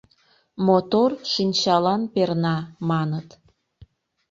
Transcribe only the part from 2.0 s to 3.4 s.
перна, маныт...